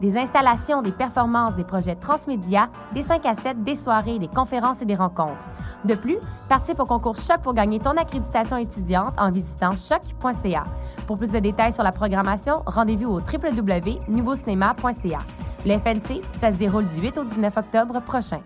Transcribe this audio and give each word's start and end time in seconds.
des 0.00 0.16
installations, 0.16 0.82
des 0.82 0.92
performances, 0.92 1.54
des 1.54 1.64
projets 1.64 1.94
transmédia, 1.94 2.68
des 2.94 3.02
5 3.02 3.26
à 3.26 3.34
7, 3.34 3.62
des 3.62 3.74
soirées, 3.74 4.18
des 4.18 4.28
conférences 4.28 4.82
et 4.82 4.84
des 4.84 4.94
rencontres. 4.94 5.46
De 5.84 5.94
plus, 5.94 6.18
participe 6.48 6.80
au 6.80 6.84
concours 6.84 7.16
Choc 7.16 7.40
pour 7.42 7.54
gagner 7.54 7.78
ton 7.78 7.96
accréditation 7.96 8.56
étudiante 8.56 9.14
en 9.18 9.30
visitant 9.30 9.72
choc.ca. 9.72 10.64
Pour 11.06 11.18
plus 11.18 11.30
de 11.30 11.38
détails 11.38 11.72
sur 11.72 11.82
la 11.82 11.92
programmation, 11.92 12.62
rendez-vous 12.66 13.10
au 13.10 13.20
www.nouveaucinéma.ca. 13.20 15.18
Le 15.66 15.78
FNC, 15.78 16.22
ça 16.32 16.50
se 16.50 16.56
déroule 16.56 16.86
du 16.86 17.00
8 17.00 17.18
au 17.18 17.24
19 17.24 17.56
octobre 17.56 18.00
prochain. 18.00 18.40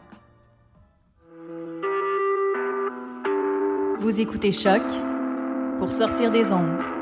Vous 3.99 4.21
écoutez 4.21 4.51
Choc 4.51 4.83
pour 5.79 5.93
sortir 5.93 6.33
des 6.33 6.53
ondes. 6.53 7.02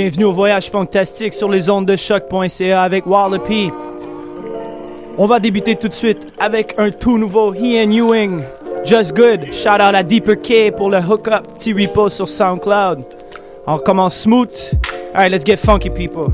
Bienvenue 0.00 0.24
au 0.24 0.32
voyage 0.32 0.70
fantastique 0.70 1.34
sur 1.34 1.50
les 1.50 1.68
ondes 1.68 1.84
de 1.84 1.94
choc.ca 1.94 2.82
avec 2.82 3.06
Wallopy. 3.06 3.70
On 5.18 5.26
va 5.26 5.38
débuter 5.38 5.76
tout 5.76 5.88
de 5.88 5.92
suite 5.92 6.26
avec 6.38 6.74
un 6.78 6.90
tout 6.90 7.18
nouveau 7.18 7.52
Ian 7.52 7.90
Ewing. 7.90 8.40
Just 8.82 9.14
Good. 9.14 9.52
Shout 9.52 9.74
out 9.74 9.94
à 9.94 10.02
Deeper 10.02 10.36
K 10.40 10.74
pour 10.74 10.88
le 10.88 11.00
hook-up. 11.00 11.46
Petit 11.52 11.74
repo 11.74 12.08
sur 12.08 12.26
SoundCloud. 12.26 13.04
On 13.66 13.76
commence 13.76 14.16
smooth. 14.16 14.48
Alright, 15.12 15.32
let's 15.32 15.44
get 15.44 15.58
funky, 15.58 15.90
people. 15.90 16.32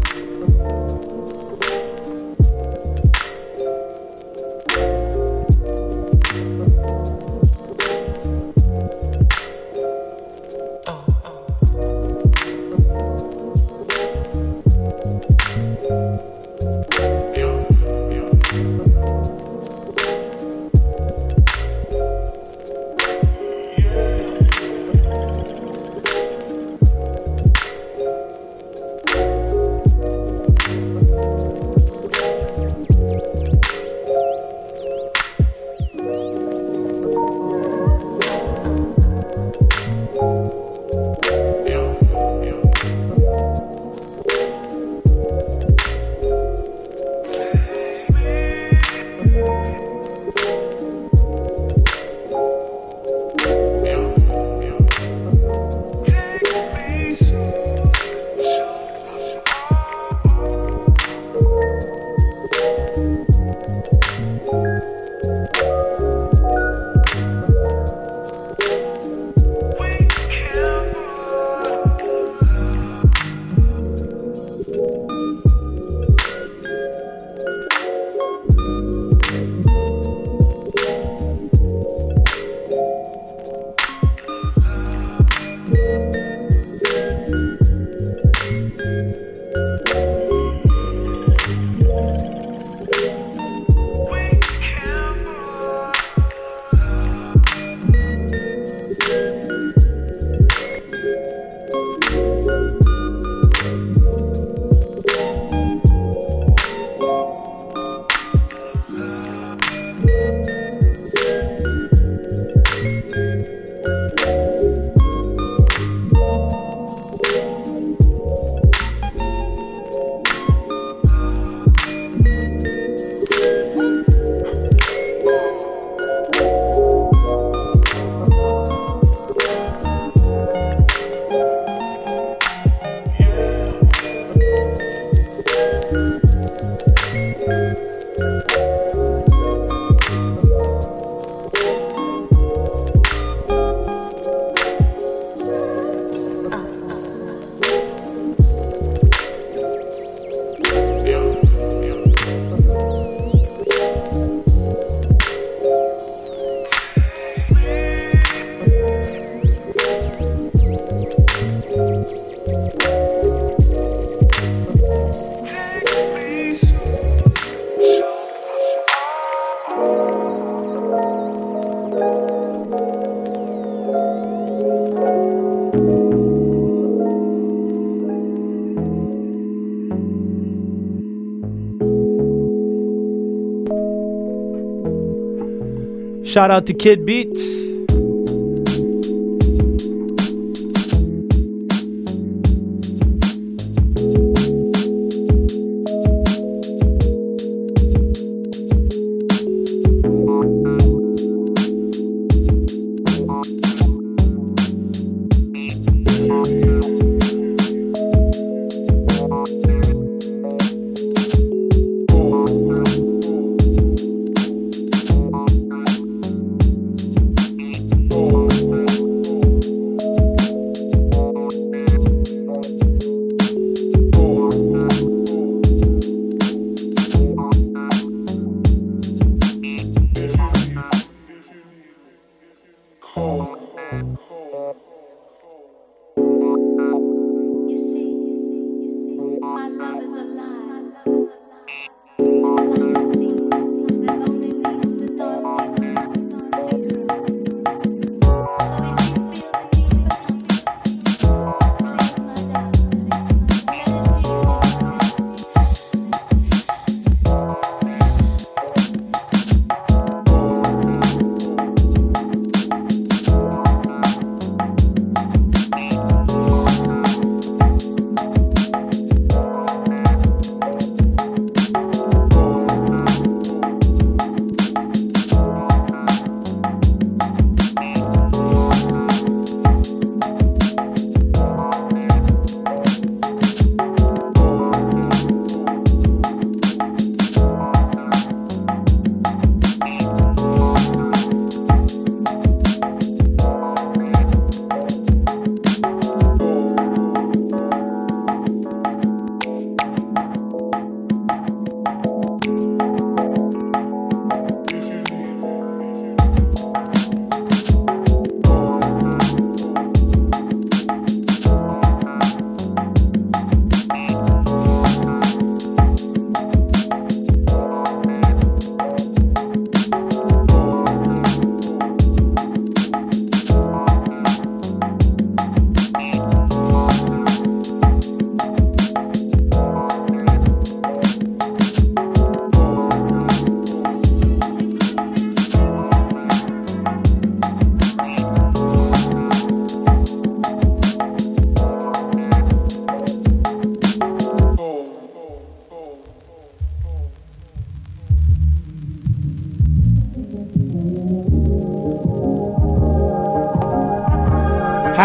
Shout 186.36 186.50
out 186.50 186.66
to 186.66 186.74
Kid 186.74 187.06
Beat. 187.06 187.65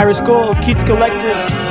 Iris 0.02 0.20
Gold, 0.20 0.60
Keats 0.62 0.84
Collective. 0.84 1.71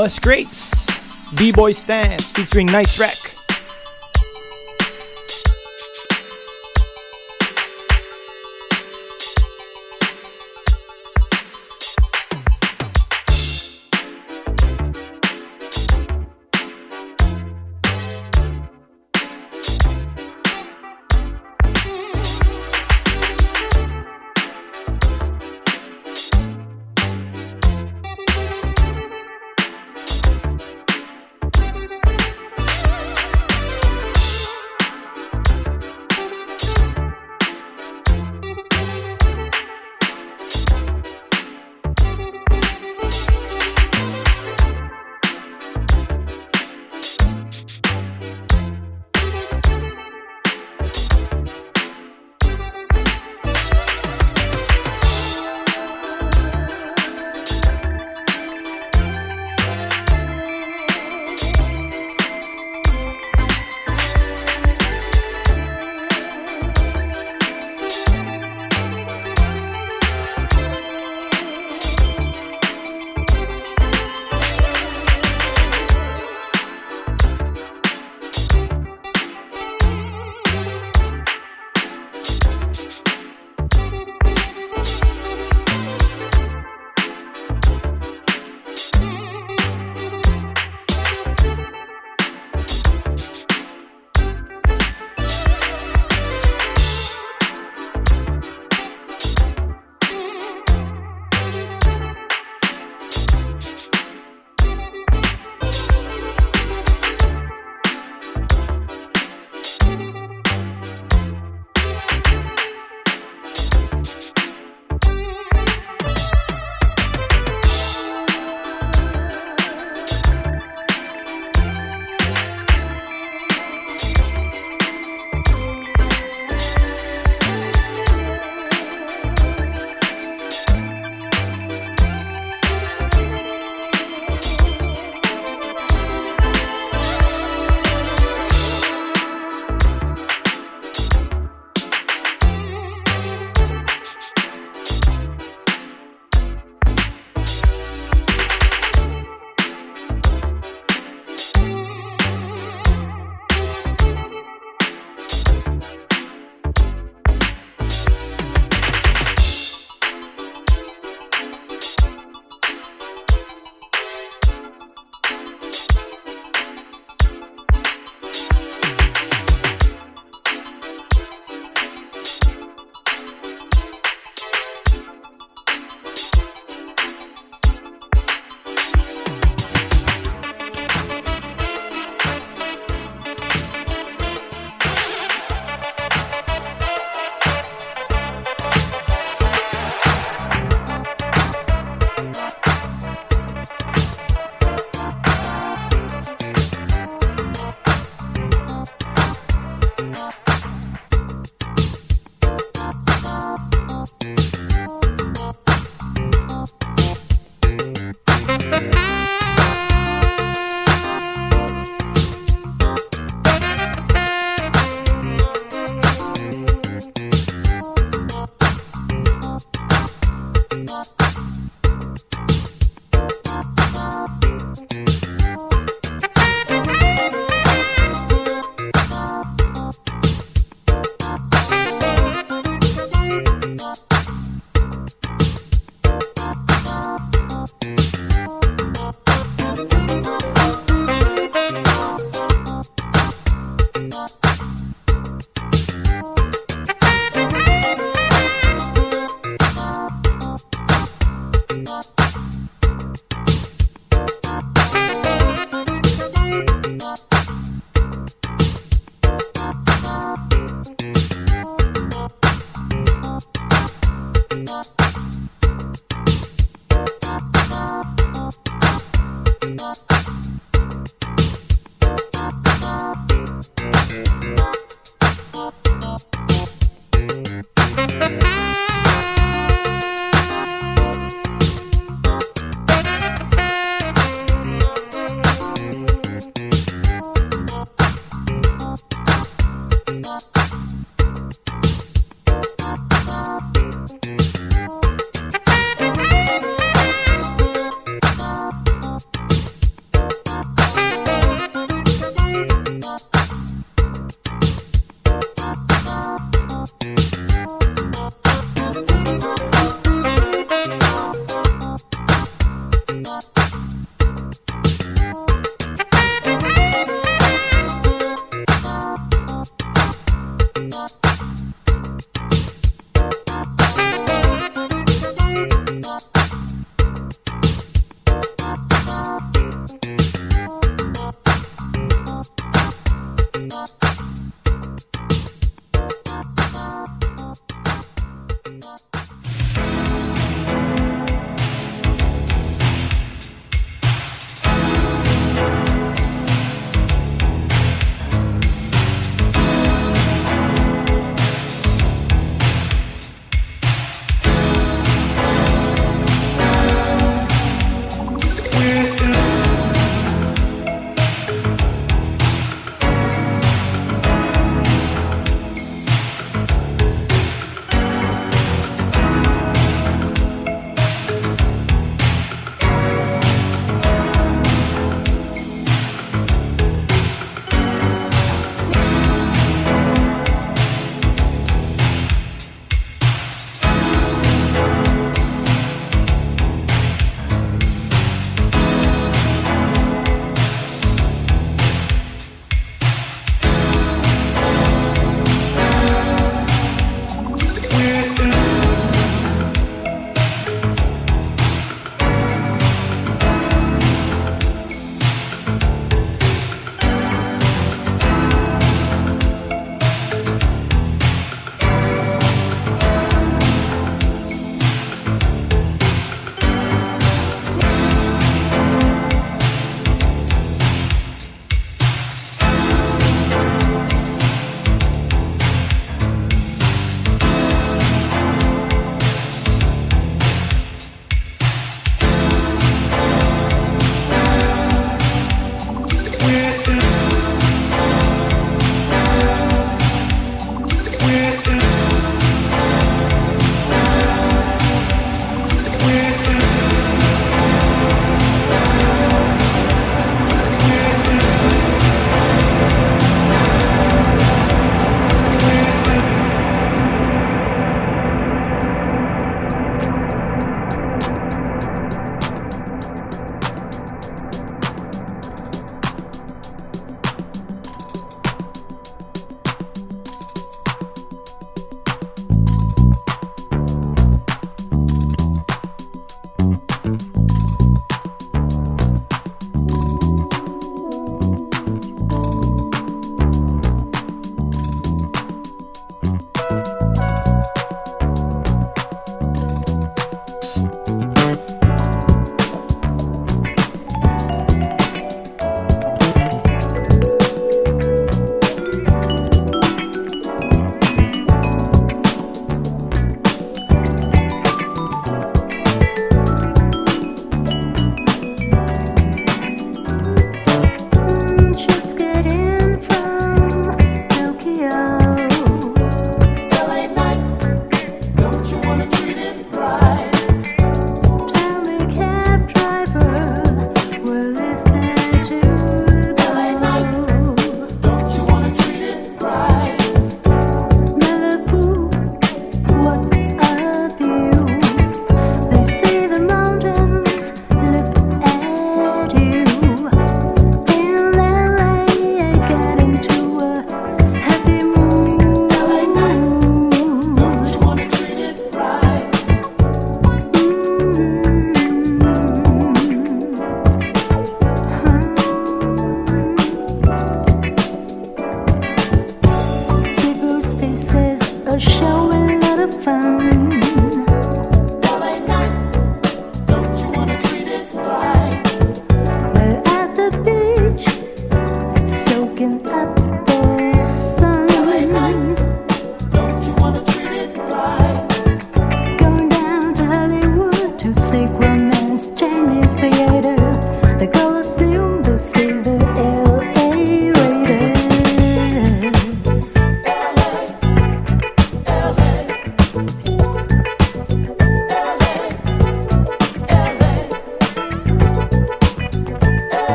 Bus 0.00 0.18
Crates, 0.18 0.86
B 1.36 1.52
Boy 1.52 1.72
Stance 1.72 2.32
featuring 2.32 2.64
Nice 2.64 2.98
Rack. 2.98 3.19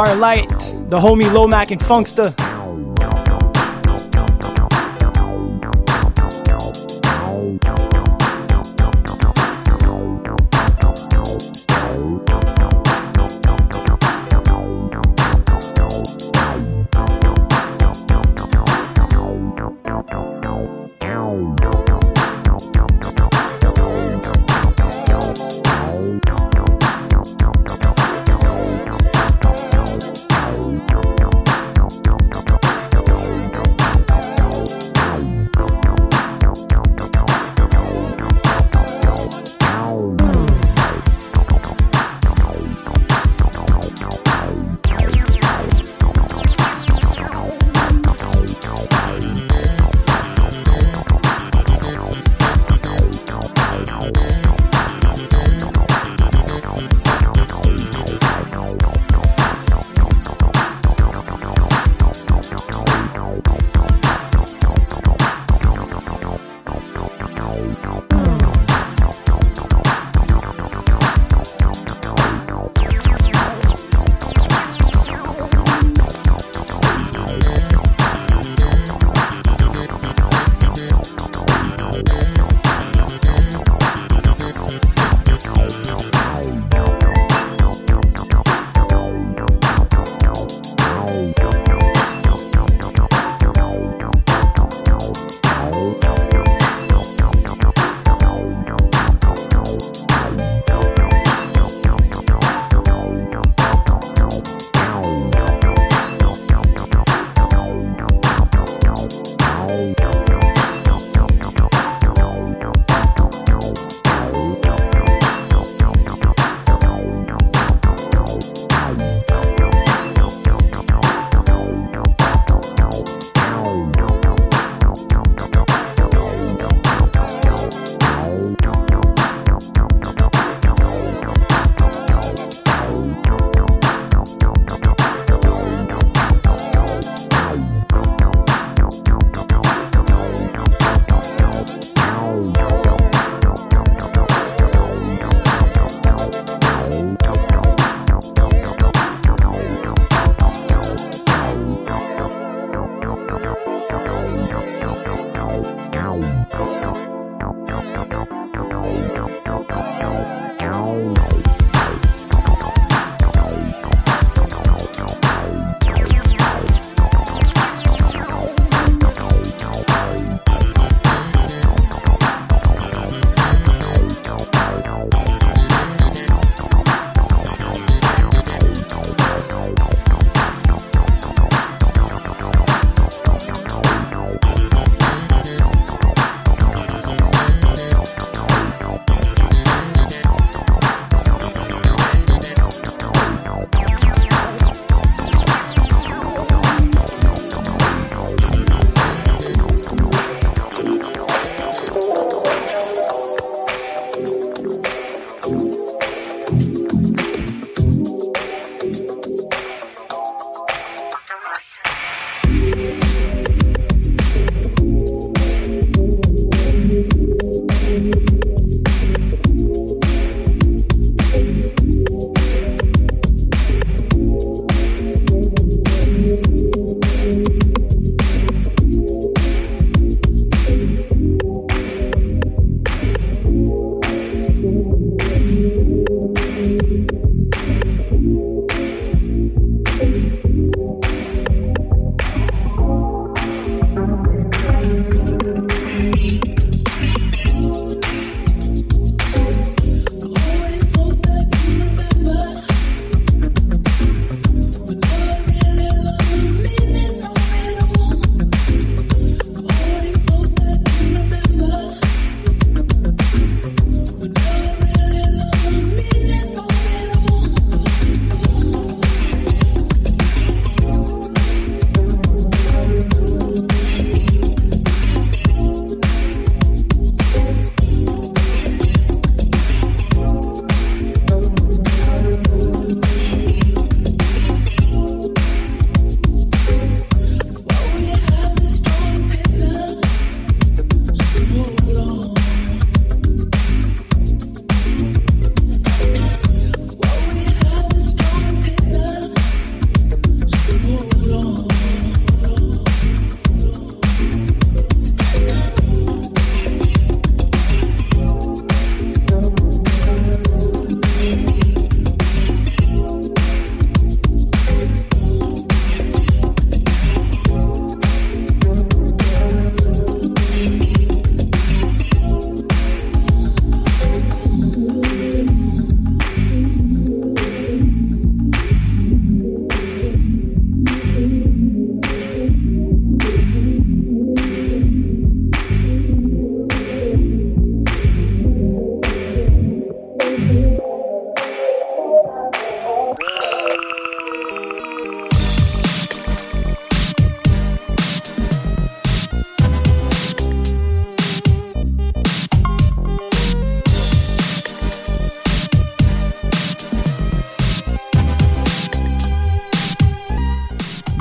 Starlight, 0.00 0.48
the 0.88 0.98
homie 0.98 1.30
Lomac 1.30 1.70
and 1.72 1.80
Funkster. 1.82 2.49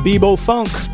Bebo 0.10 0.36
Funk. 0.36 0.89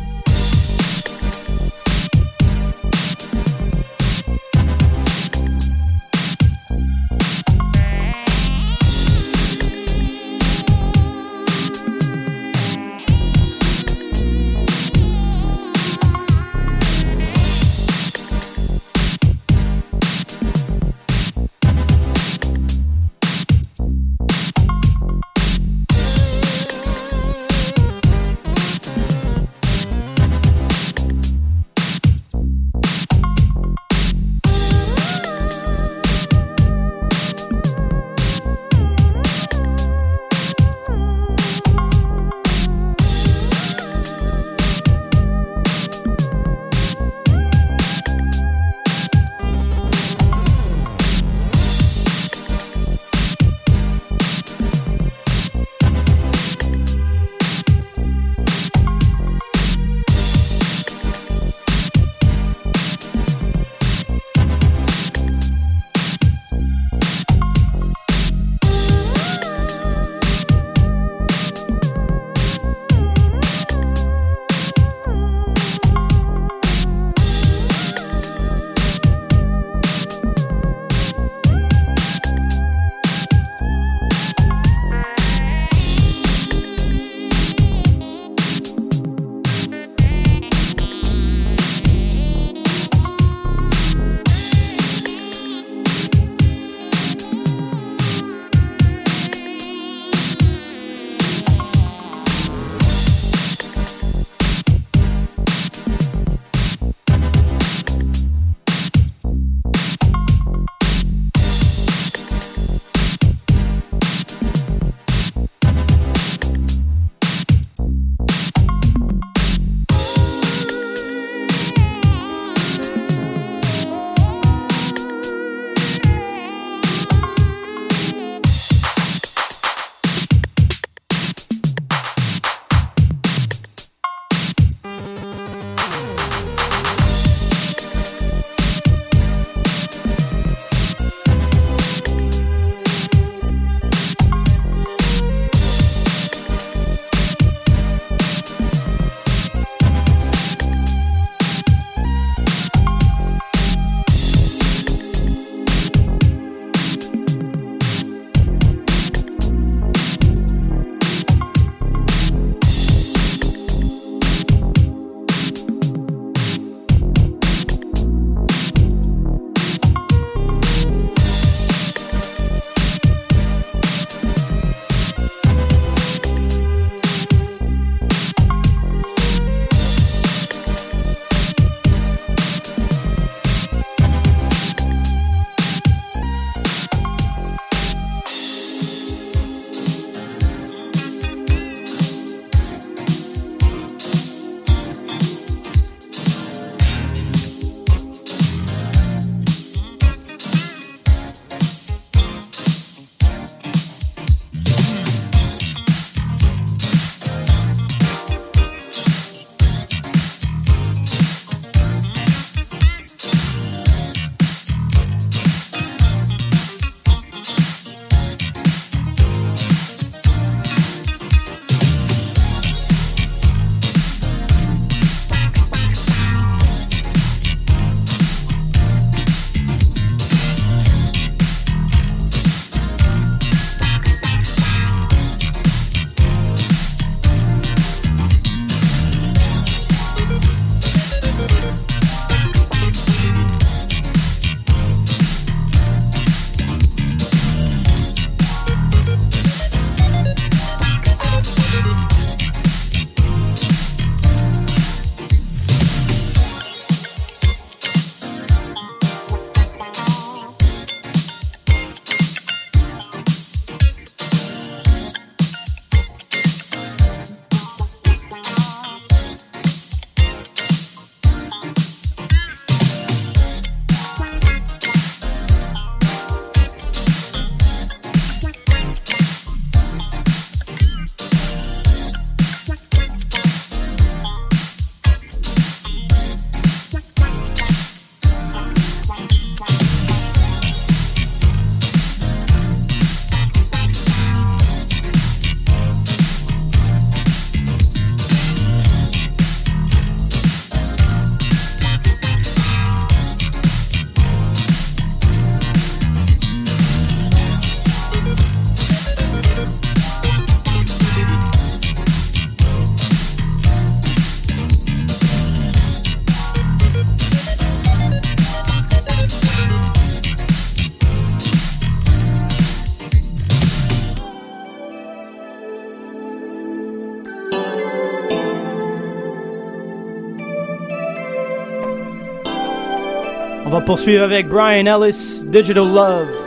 Poursuivre 333.86 334.24
avec 334.24 334.48
Brian 334.48 334.84
Ellis, 334.86 335.44
Digital 335.46 335.86
Love. 335.94 336.45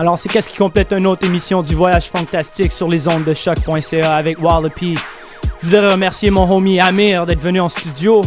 Alors, 0.00 0.18
c'est 0.18 0.30
qu'est-ce 0.30 0.48
qui 0.48 0.56
complète 0.56 0.94
une 0.94 1.06
autre 1.06 1.26
émission 1.26 1.60
du 1.60 1.74
Voyage 1.74 2.08
Fantastique 2.08 2.72
sur 2.72 2.88
les 2.88 3.06
ondes 3.06 3.24
de 3.24 3.34
choc.ca 3.34 4.16
avec 4.16 4.42
Wallopy. 4.42 4.94
Je 5.60 5.66
voudrais 5.66 5.92
remercier 5.92 6.30
mon 6.30 6.50
homie 6.50 6.80
Amir 6.80 7.26
d'être 7.26 7.42
venu 7.42 7.60
en 7.60 7.68
studio, 7.68 8.22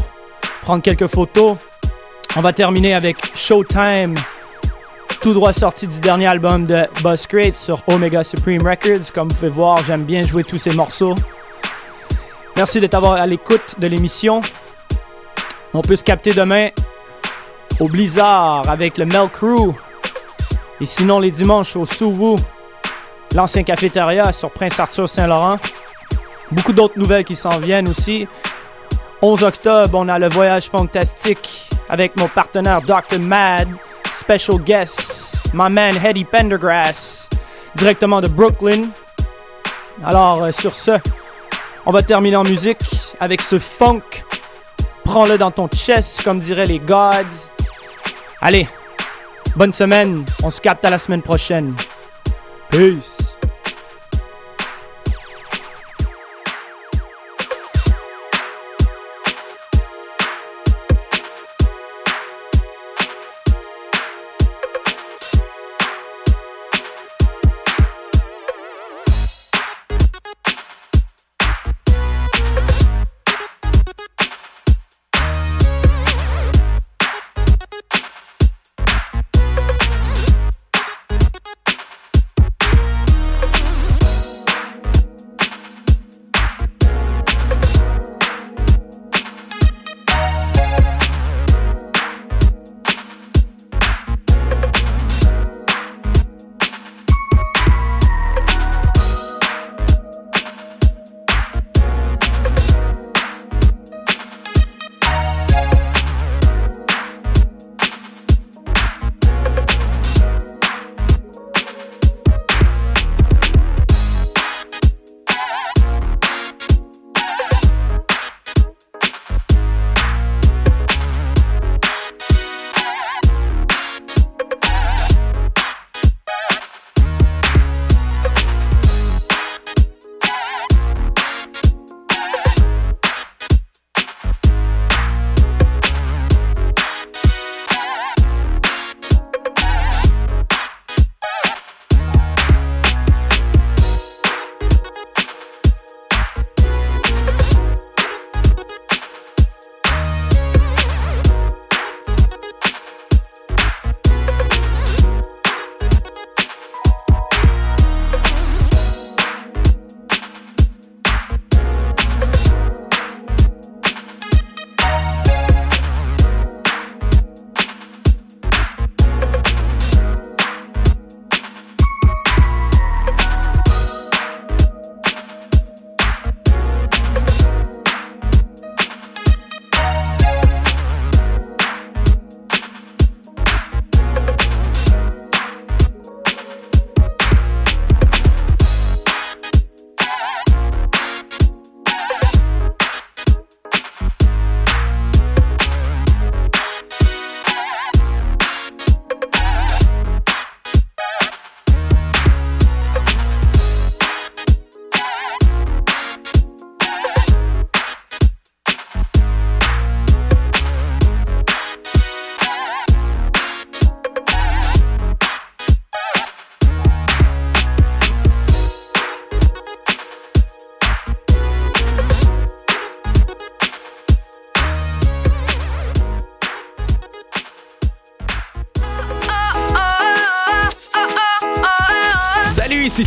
prendre 0.62 0.84
quelques 0.84 1.08
photos. 1.08 1.58
On 2.36 2.42
va 2.42 2.54
terminer 2.54 2.94
avec 2.94 3.18
Showtime, 3.36 4.14
tout 5.20 5.34
droit 5.34 5.52
sorti 5.52 5.88
du 5.88 6.00
dernier 6.00 6.28
album 6.28 6.66
de 6.66 6.86
Buzz 7.02 7.26
Crate 7.26 7.56
sur 7.56 7.82
Omega 7.88 8.24
Supreme 8.24 8.62
Records. 8.62 9.12
Comme 9.12 9.30
vous 9.30 9.36
pouvez 9.36 9.50
voir, 9.50 9.84
j'aime 9.84 10.04
bien 10.04 10.22
jouer 10.22 10.44
tous 10.44 10.60
ces 10.60 10.76
morceaux. 10.76 11.16
Merci 12.56 12.82
d'être 12.82 13.04
à 13.04 13.26
l'écoute 13.26 13.80
de 13.80 13.88
l'émission. 13.88 14.42
On 15.74 15.82
peut 15.82 15.96
se 15.96 16.04
capter 16.04 16.34
demain 16.34 16.70
au 17.80 17.88
Blizzard 17.88 18.70
avec 18.70 19.00
le 19.00 19.06
Mel 19.06 19.28
Crew. 19.30 19.74
Et 20.82 20.86
sinon, 20.86 21.20
les 21.20 21.32
dimanches 21.32 21.76
au 21.76 21.86
Suwu, 21.86 22.36
l'ancien 23.36 23.64
cafétéria 23.64 24.32
sur 24.32 24.52
Prince 24.52 24.80
Arthur 24.80 25.08
Saint-Laurent. 25.08 25.60
Beaucoup 26.52 26.74
d'autres 26.74 26.98
nouvelles 26.98 27.24
qui 27.24 27.36
s'en 27.36 27.58
viennent 27.60 27.88
aussi. 27.88 28.28
11 29.22 29.44
octobre, 29.44 29.98
on 29.98 30.10
a 30.10 30.20
le 30.20 30.28
voyage 30.30 30.70
fantastique 30.70 31.70
avec 31.90 32.18
mon 32.18 32.28
partenaire 32.28 32.82
Dr. 32.82 33.20
Mad, 33.20 33.70
special 34.12 34.60
guest, 34.60 35.38
my 35.54 35.70
man 35.70 35.96
Hetty 35.96 36.26
Pendergrass, 36.26 37.30
directement 37.76 38.20
de 38.20 38.28
Brooklyn. 38.28 38.90
Alors, 40.04 40.44
euh, 40.44 40.52
sur 40.52 40.76
ce, 40.76 40.92
on 41.86 41.92
va 41.92 42.02
terminer 42.02 42.36
en 42.36 42.44
musique 42.44 42.82
avec 43.20 43.42
ce 43.42 43.60
funk. 43.60 44.02
Prends-le 45.06 45.38
dans 45.38 45.52
ton 45.52 45.68
chest, 45.68 46.24
comme 46.24 46.40
diraient 46.40 46.66
les 46.66 46.80
gods. 46.80 47.48
Allez, 48.42 48.68
Bonne 49.56 49.74
semaine. 49.74 50.26
On 50.44 50.50
se 50.50 50.60
capte 50.60 50.84
à 50.86 50.90
la 50.90 50.98
semaine 50.98 51.22
prochaine. 51.22 51.76
Peace. 52.70 53.33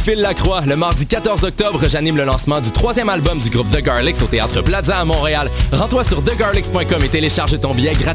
Phil 0.06 0.20
Lacroix. 0.20 0.60
Le 0.60 0.76
mardi 0.76 1.04
14 1.04 1.42
octobre, 1.42 1.80
j'anime 1.88 2.16
le 2.16 2.24
lancement 2.24 2.60
du 2.60 2.70
troisième 2.70 3.08
album 3.08 3.40
du 3.40 3.50
groupe 3.50 3.68
The 3.72 3.82
Garlics 3.82 4.22
au 4.22 4.26
Théâtre 4.26 4.62
Plaza 4.62 4.98
à 4.98 5.04
Montréal. 5.04 5.50
Rends-toi 5.72 6.04
sur 6.04 6.22
thegarlics.com 6.22 7.02
et 7.02 7.08
télécharge 7.08 7.58
ton 7.58 7.74
billet 7.74 7.92
gratuitement. 7.94 8.14